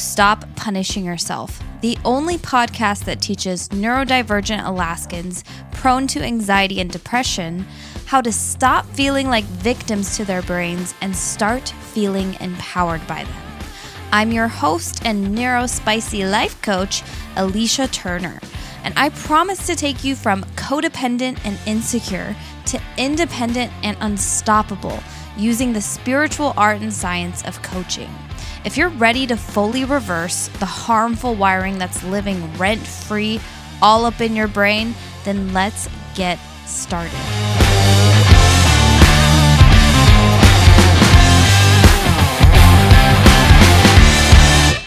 [0.00, 7.66] Stop Punishing Yourself, the only podcast that teaches neurodivergent Alaskans prone to anxiety and depression
[8.06, 13.42] how to stop feeling like victims to their brains and start feeling empowered by them.
[14.10, 17.02] I'm your host and neurospicy life coach,
[17.36, 18.40] Ellicia Turner,
[18.84, 22.34] and I promise to take you from codependent and insecure
[22.66, 24.98] to independent and unstoppable
[25.36, 28.08] using the spiritual art and science of coaching.
[28.62, 33.40] If you're ready to fully reverse the harmful wiring that's living rent free
[33.80, 37.10] all up in your brain, then let's get started.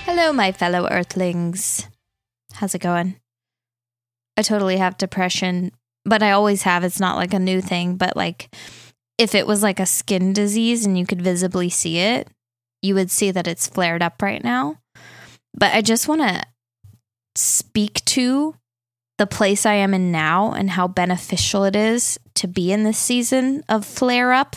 [0.06, 1.88] Hello, my fellow earthlings.
[2.54, 3.16] How's it going?
[4.38, 5.72] I totally have depression,
[6.06, 6.84] but I always have.
[6.84, 8.54] It's not like a new thing, but like
[9.18, 12.28] if it was like a skin disease and you could visibly see it,
[12.84, 14.78] you would see that it's flared up right now.
[15.56, 16.44] But I just want to
[17.36, 18.56] speak to
[19.18, 22.98] the place I am in now and how beneficial it is to be in this
[22.98, 24.56] season of flare up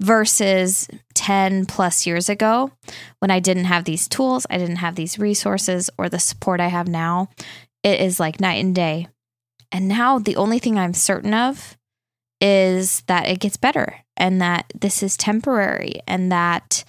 [0.00, 2.72] versus 10 plus years ago
[3.20, 6.66] when I didn't have these tools, I didn't have these resources or the support I
[6.66, 7.28] have now.
[7.82, 9.08] It is like night and day.
[9.70, 11.78] And now the only thing I'm certain of
[12.40, 16.84] is that it gets better and that this is temporary and that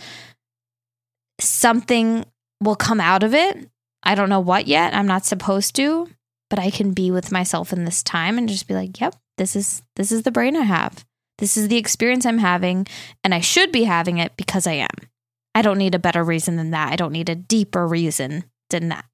[1.44, 2.25] something
[2.61, 3.69] will come out of it.
[4.03, 4.94] I don't know what yet.
[4.94, 6.09] I'm not supposed to,
[6.49, 9.55] but I can be with myself in this time and just be like, "Yep, this
[9.55, 11.05] is this is the brain I have.
[11.39, 12.88] This is the experience I'm having,
[13.23, 15.09] and I should be having it because I am.
[15.55, 16.91] I don't need a better reason than that.
[16.91, 19.05] I don't need a deeper reason than that."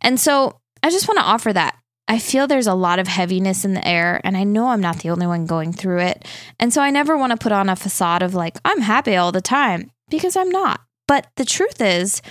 [0.00, 1.76] And so, I just want to offer that.
[2.08, 4.98] I feel there's a lot of heaviness in the air, and I know I'm not
[4.98, 6.24] the only one going through it.
[6.60, 9.32] And so I never want to put on a facade of like, I'm happy all
[9.32, 10.80] the time because I'm not.
[11.08, 12.22] But the truth is,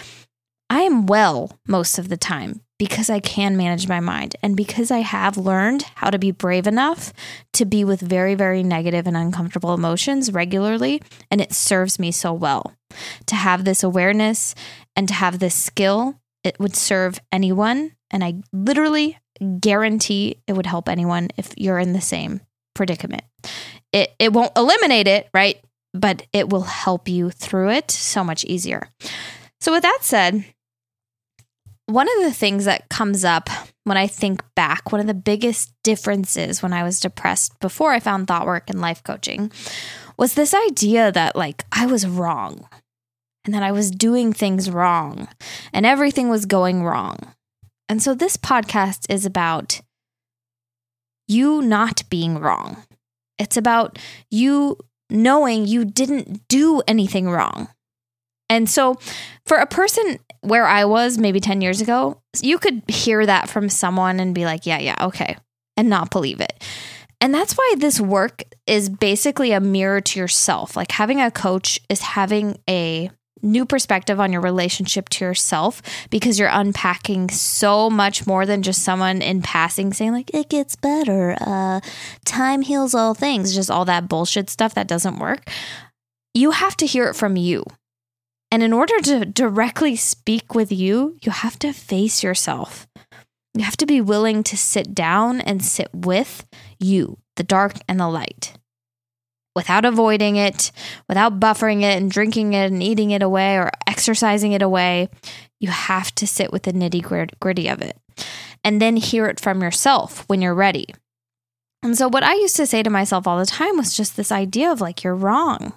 [0.69, 4.91] I am well most of the time because I can manage my mind and because
[4.91, 7.13] I have learned how to be brave enough
[7.53, 11.01] to be with very, very negative and uncomfortable emotions regularly.
[11.31, 12.73] And it serves me so well
[13.27, 14.55] to have this awareness
[14.95, 16.19] and to have this skill.
[16.43, 17.93] It would serve anyone.
[18.11, 19.17] And I literally
[19.59, 22.41] guarantee it would help anyone if you're in the same
[22.73, 23.23] predicament.
[23.93, 25.61] It, it won't eliminate it, right?
[25.99, 28.89] But it will help you through it so much easier.
[29.59, 30.45] So, with that said,
[31.87, 33.49] one of the things that comes up
[33.83, 37.99] when I think back, one of the biggest differences when I was depressed before I
[37.99, 39.51] found thought work and life coaching
[40.17, 42.67] was this idea that like I was wrong
[43.43, 45.27] and that I was doing things wrong
[45.71, 47.17] and everything was going wrong.
[47.87, 49.81] And so this podcast is about
[51.27, 52.83] you not being wrong.
[53.37, 53.99] It's about
[54.31, 54.77] you
[55.09, 57.69] knowing you didn't do anything wrong.
[58.49, 58.95] And so,
[59.45, 63.69] for a person where I was maybe 10 years ago, you could hear that from
[63.69, 65.37] someone and be like, yeah, yeah, okay,
[65.75, 66.63] and not believe it.
[67.21, 70.75] And that's why this work is basically a mirror to yourself.
[70.75, 73.09] Like having a coach is having a
[73.45, 78.83] new perspective on your relationship to yourself because you're unpacking so much more than just
[78.83, 81.35] someone in passing saying like it gets better.
[81.39, 81.79] Uh
[82.25, 83.55] time heals all things.
[83.55, 85.49] Just all that bullshit stuff that doesn't work.
[86.33, 87.63] You have to hear it from you.
[88.51, 92.87] And in order to directly speak with you you have to face yourself.
[93.53, 96.45] You have to be willing to sit down and sit with
[96.79, 98.57] you the dark and the light
[99.55, 100.71] without avoiding it,
[101.07, 105.09] without buffering it and drinking it and eating it away or exercising it away.
[105.59, 107.97] You have to sit with the nitty gritty of it
[108.63, 110.87] and then hear it from yourself when you're ready.
[111.81, 114.31] And so, what I used to say to myself all the time was just this
[114.31, 115.73] idea of like, you're wrong.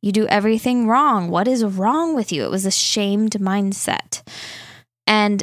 [0.00, 1.28] You do everything wrong.
[1.28, 2.44] What is wrong with you?
[2.44, 4.22] It was a shamed mindset.
[5.06, 5.42] And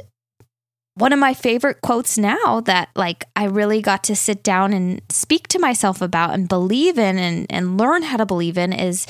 [0.96, 5.02] one of my favorite quotes now that like I really got to sit down and
[5.10, 9.08] speak to myself about and believe in and, and learn how to believe in is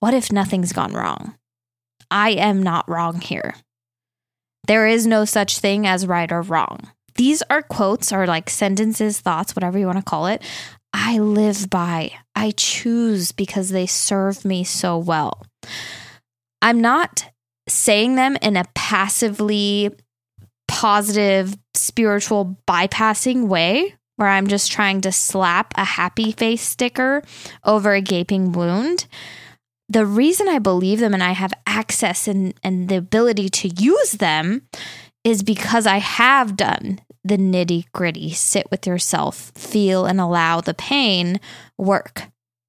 [0.00, 1.34] what if nothing's gone wrong?
[2.10, 3.54] I am not wrong here.
[4.66, 6.90] There is no such thing as right or wrong.
[7.16, 10.42] These are quotes or like sentences, thoughts, whatever you want to call it.
[10.92, 12.12] I live by.
[12.34, 15.42] I choose because they serve me so well.
[16.60, 17.30] I'm not
[17.68, 19.90] saying them in a passively
[20.82, 27.22] positive spiritual bypassing way where I'm just trying to slap a happy face sticker
[27.62, 29.06] over a gaping wound.
[29.88, 34.14] The reason I believe them and I have access and, and the ability to use
[34.14, 34.62] them
[35.22, 40.74] is because I have done the nitty gritty sit with yourself, feel and allow the
[40.74, 41.38] pain
[41.78, 42.24] work.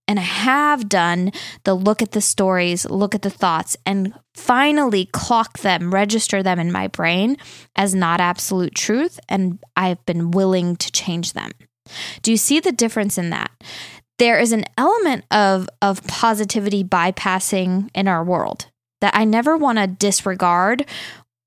[0.08, 1.32] And I have done
[1.64, 6.60] the look at the stories, look at the thoughts, and finally clock them, register them
[6.60, 7.38] in my brain
[7.76, 9.20] as not absolute truth.
[9.30, 11.52] And I've been willing to change them.
[12.22, 13.52] Do you see the difference in that?
[14.20, 18.68] There is an element of, of positivity bypassing in our world
[19.02, 20.86] that I never want to disregard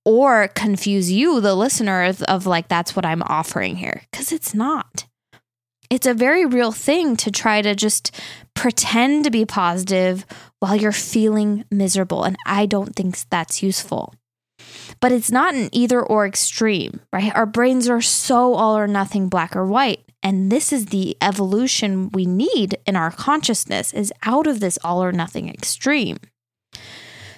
[0.05, 4.55] or confuse you, the listener, of, of like, that's what I'm offering here, because it's
[4.55, 5.07] not
[5.91, 8.11] it's a very real thing to try to just
[8.57, 10.27] pretend to be positive
[10.59, 12.25] while you're feeling miserable.
[12.25, 14.15] And I don't think that's useful.
[15.01, 17.35] But it's not an either or extreme, right?
[17.37, 20.01] Our brains are so all or nothing, black or white.
[20.23, 25.05] And this is the evolution we need in our consciousness is out of this all
[25.05, 26.17] or nothing extreme.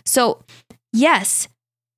[0.06, 0.42] So,
[0.92, 1.48] yes,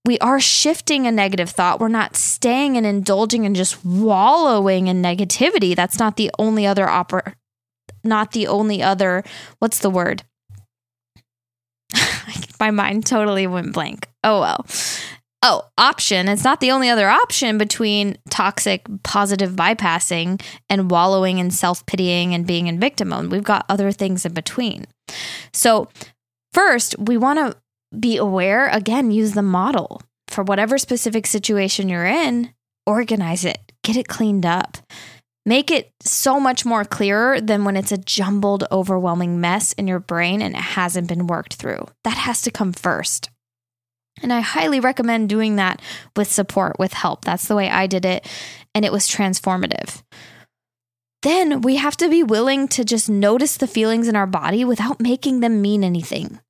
[0.05, 1.79] we are shifting a negative thought.
[1.79, 5.77] We're not staying and indulging and just wallowing in negativity.
[5.77, 7.35] That's not the only other opera,
[8.05, 9.25] not the only other,
[9.59, 10.23] what's the word?
[12.61, 14.09] My mind totally went blank.
[14.25, 14.67] Oh, well.
[15.43, 16.29] Oh, option.
[16.29, 22.35] It's not the only other option between toxic positive bypassing and wallowing in self pitying
[22.35, 23.31] and being in victim mode.
[23.31, 24.87] We've got other things in between.
[25.55, 25.89] So,
[26.53, 27.57] first, we want to
[27.99, 32.53] be aware again, use the model for whatever specific situation you're in,
[32.87, 34.77] organize it, get it cleaned up.
[35.47, 39.99] Make it so much more clearer than when it's a jumbled, overwhelming mess in your
[39.99, 41.87] brain and it hasn't been worked through.
[42.05, 43.31] That has to come first.
[44.23, 45.81] And I highly recommend doing that
[46.15, 47.25] with support, with help.
[47.25, 48.29] That's the way I did it,
[48.75, 50.03] and it was transformative.
[51.23, 55.01] Then we have to be willing to just notice the feelings in our body without
[55.01, 56.41] making them mean anything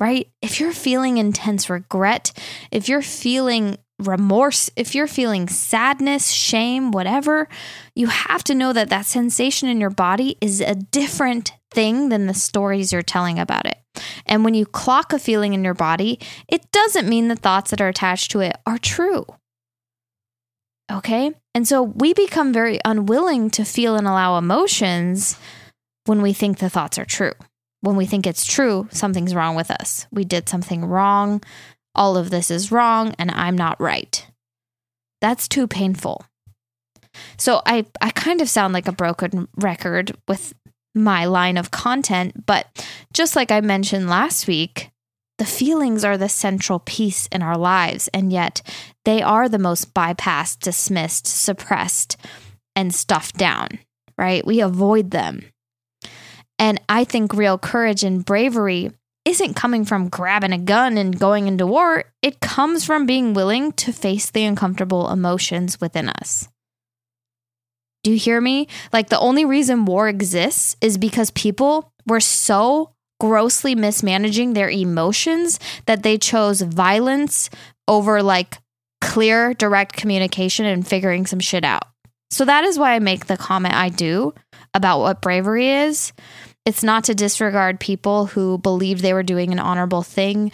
[0.00, 0.28] right?
[0.42, 2.32] If you're feeling intense regret,
[2.72, 7.48] if you're feeling remorse, if you're feeling sadness, shame, whatever,
[7.94, 12.26] you have to know that that sensation in your body is a different thing than
[12.26, 13.78] the stories you're telling about it.
[14.26, 16.18] And when you clock a feeling in your body,
[16.48, 19.26] it doesn't mean the thoughts that are attached to it are true.
[20.90, 21.32] Okay?
[21.54, 25.38] And so we become very unwilling to feel and allow emotions
[26.06, 27.32] when we think the thoughts are true
[27.80, 30.06] when we think it's true, something's wrong with us.
[30.10, 31.42] We did something wrong.
[32.00, 34.26] All of this is wrong, and I'm not right.
[35.20, 36.24] That's too painful.
[37.36, 40.54] So I, I kind of sound like a broken record with
[40.94, 44.88] my line of content, but just like I mentioned last week,
[45.36, 48.62] the feelings are the central piece in our lives, and yet
[49.04, 52.16] they are the most bypassed, dismissed, suppressed,
[52.74, 53.78] and stuffed down,
[54.16, 54.46] right?
[54.46, 55.44] We avoid them.
[56.58, 58.90] And I think real courage and bravery
[59.24, 62.04] isn't coming from grabbing a gun and going into war.
[62.22, 66.48] It comes from being willing to face the uncomfortable emotions within us.
[68.02, 68.66] Do you hear me?
[68.92, 75.60] Like the only reason war exists is because people were so grossly mismanaging their emotions
[75.84, 77.50] that they chose violence
[77.86, 78.56] over like
[79.02, 81.84] clear, direct communication and figuring some shit out.
[82.30, 84.32] So that is why I make the comment I do
[84.72, 86.12] about what bravery is
[86.66, 90.52] it's not to disregard people who believed they were doing an honorable thing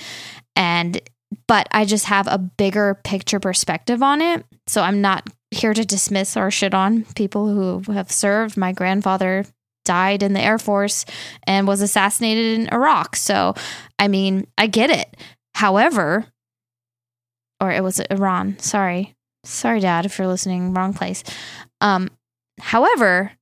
[0.55, 1.00] and
[1.49, 4.44] but I just have a bigger picture perspective on it.
[4.67, 8.56] So I'm not here to dismiss or shit on people who have served.
[8.56, 9.44] My grandfather
[9.84, 11.05] died in the Air Force
[11.46, 13.17] and was assassinated in Iraq.
[13.17, 13.55] So,
[13.98, 15.17] I mean, I get it.
[15.55, 16.27] However,
[17.60, 18.58] or it was Iran.
[18.58, 19.15] Sorry.
[19.44, 21.22] Sorry, Dad, if you're listening, wrong place.
[21.81, 22.10] Um,
[22.60, 23.32] however,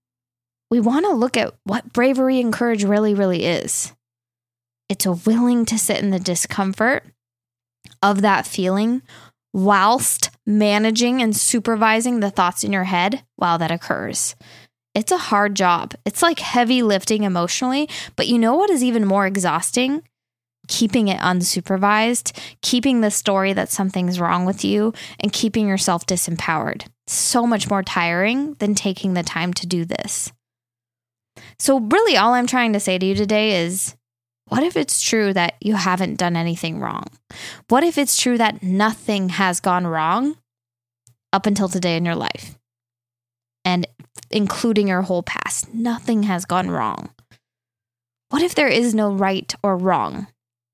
[0.75, 3.93] we want to look at what bravery and courage really, really is.
[4.89, 7.05] It's a willing to sit in the discomfort
[8.03, 9.03] of that feeling
[9.53, 14.35] whilst managing and supervising the thoughts in your head while that occurs.
[14.97, 15.95] It's a hard job.
[16.05, 20.03] It's like heavy lifting emotionally, but you know what is even more exhausting?
[20.67, 26.89] Keeping it unsupervised, keeping the story that something's wrong with you, and keeping yourself disempowered.
[27.07, 30.33] So much more tiring than taking the time to do this.
[31.65, 33.97] So, really, all I'm trying to say to you today is
[34.49, 37.05] what if it's true that you haven't done anything wrong?
[37.69, 40.37] What if it's true that nothing has gone wrong
[41.33, 42.59] up until today in your life?
[43.65, 43.87] And
[44.31, 47.09] including your whole past, nothing has gone wrong.
[48.29, 50.27] What if there is no right or wrong?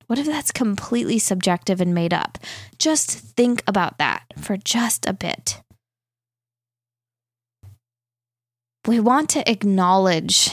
[0.08, 2.36] What if that's completely subjective and made up?
[2.80, 5.62] Just think about that for just a bit.
[8.88, 10.50] We want to acknowledge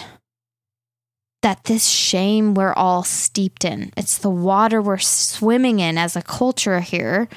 [1.47, 6.21] that this shame we're all steeped in, it's the water we're swimming in as a
[6.21, 7.29] culture here.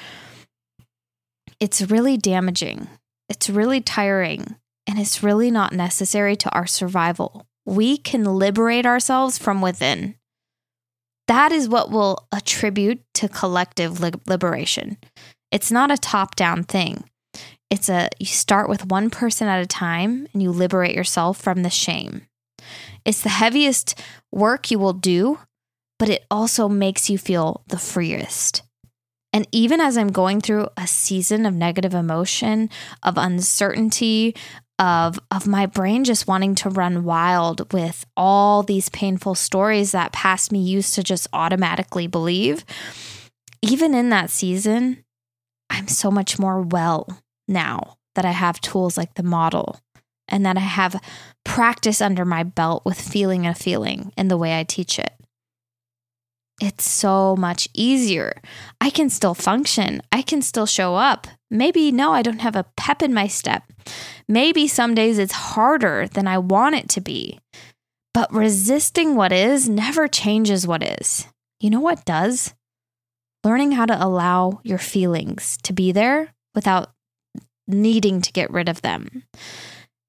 [1.61, 2.89] It's really damaging.
[3.29, 4.57] It's really tiring.
[4.85, 7.45] And it's really not necessary to our survival.
[7.65, 10.15] we can liberate ourselves from within.
[11.29, 14.97] That is what will attribute to collective li- liberation.
[15.53, 17.05] It's not a top down thing.
[17.69, 21.63] It's a you start with one person at a time and you liberate yourself from
[21.63, 22.27] the shame.
[23.05, 23.99] It's the heaviest
[24.31, 25.39] work you will do,
[25.99, 28.63] but it also makes you feel the freest.
[29.33, 32.69] And even as I'm going through a season of negative emotion,
[33.01, 34.35] of uncertainty,
[34.77, 40.11] of of my brain just wanting to run wild with all these painful stories that
[40.11, 42.65] past me used to just automatically believe,
[43.61, 45.03] even in that season,
[45.69, 47.07] I'm so much more well
[47.47, 49.79] now that I have tools like the model
[50.27, 51.01] and that I have
[51.43, 55.13] practice under my belt with feeling a feeling in the way I teach it.
[56.61, 58.39] It's so much easier.
[58.79, 60.01] I can still function.
[60.11, 61.27] I can still show up.
[61.49, 63.63] Maybe, no, I don't have a pep in my step.
[64.27, 67.39] Maybe some days it's harder than I want it to be.
[68.13, 71.27] But resisting what is never changes what is.
[71.59, 72.53] You know what does?
[73.43, 76.91] Learning how to allow your feelings to be there without
[77.67, 79.23] needing to get rid of them.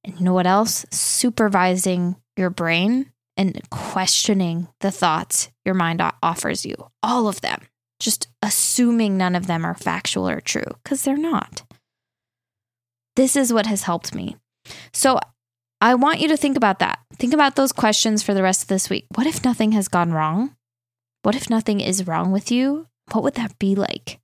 [0.04, 0.84] And you know what else?
[0.90, 6.74] Supervising your brain and questioning the thoughts your mind offers you.
[7.02, 7.62] All of them.
[8.00, 11.62] Just assuming none of them are factual or true, because they're not.
[13.14, 14.36] This is what has helped me.
[14.92, 15.20] So
[15.80, 16.98] I want you to think about that.
[17.16, 19.06] Think about those questions for the rest of this week.
[19.14, 20.56] What if nothing has gone wrong?
[21.22, 22.88] What if nothing is wrong with you?
[23.12, 24.18] What would that be like?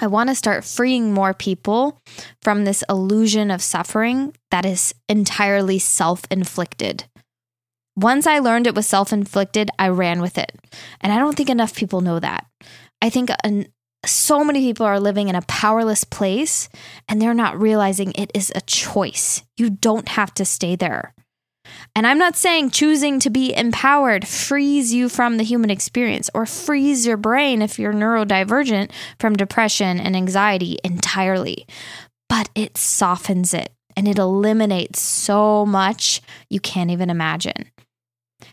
[0.00, 2.00] I want to start freeing more people
[2.42, 7.04] from this illusion of suffering that is entirely self inflicted.
[7.96, 10.52] Once I learned it was self inflicted, I ran with it.
[11.00, 12.46] And I don't think enough people know that.
[13.02, 13.66] I think uh, an,
[14.06, 16.68] so many people are living in a powerless place
[17.08, 19.42] and they're not realizing it is a choice.
[19.56, 21.12] You don't have to stay there.
[21.94, 26.46] And I'm not saying choosing to be empowered frees you from the human experience or
[26.46, 31.66] frees your brain if you're neurodivergent from depression and anxiety entirely,
[32.28, 37.70] but it softens it and it eliminates so much you can't even imagine.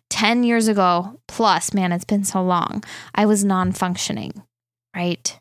[0.09, 4.43] 10 years ago, plus, man, it's been so long, I was non functioning,
[4.95, 5.37] right?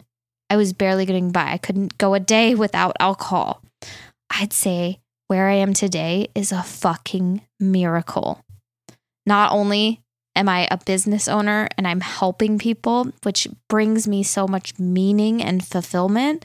[0.51, 1.53] I was barely getting by.
[1.53, 3.63] I couldn't go a day without alcohol.
[4.31, 8.45] I'd say where I am today is a fucking miracle.
[9.27, 10.03] Not only
[10.37, 15.43] am I a business owner and I'm helping people, which brings me so much meaning
[15.43, 16.45] and fulfillment,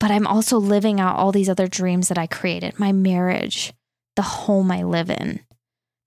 [0.00, 3.72] but I'm also living out all these other dreams that I created my marriage,
[4.16, 5.40] the home I live in,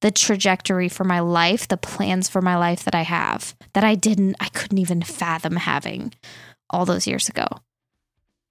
[0.01, 3.95] the trajectory for my life, the plans for my life that I have that I
[3.95, 6.13] didn't, I couldn't even fathom having
[6.69, 7.47] all those years ago.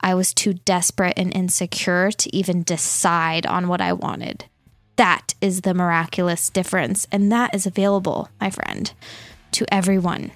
[0.00, 4.46] I was too desperate and insecure to even decide on what I wanted.
[4.96, 7.06] That is the miraculous difference.
[7.10, 8.92] And that is available, my friend,
[9.52, 10.32] to everyone.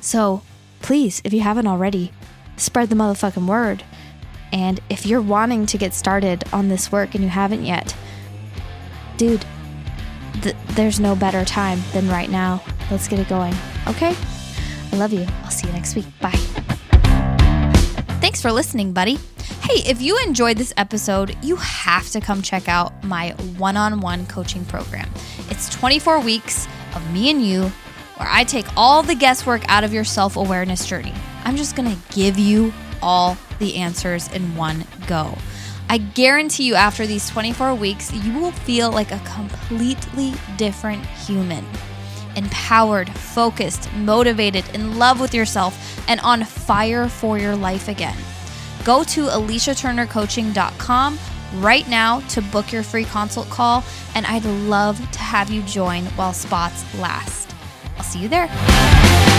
[0.00, 0.42] So
[0.82, 2.12] please, if you haven't already,
[2.56, 3.84] spread the motherfucking word.
[4.52, 7.96] And if you're wanting to get started on this work and you haven't yet,
[9.16, 9.44] dude,
[10.42, 12.62] th- there's no better time than right now.
[12.90, 13.54] Let's get it going.
[13.88, 14.14] Okay?
[14.92, 15.26] I love you.
[15.42, 16.06] I'll see you next week.
[16.20, 16.43] Bye.
[18.44, 19.14] For listening, buddy.
[19.62, 24.00] Hey, if you enjoyed this episode, you have to come check out my one on
[24.00, 25.08] one coaching program.
[25.48, 27.62] It's 24 weeks of me and you,
[28.18, 31.14] where I take all the guesswork out of your self awareness journey.
[31.44, 35.38] I'm just gonna give you all the answers in one go.
[35.88, 41.64] I guarantee you, after these 24 weeks, you will feel like a completely different human
[42.36, 48.16] empowered, focused, motivated, in love with yourself, and on fire for your life again.
[48.84, 51.18] Go to elliciaturnercoaching.com
[51.54, 53.82] right now to book your free consult call,
[54.14, 57.54] and I'd love to have you join while spots last.
[57.96, 59.33] I'll see you there.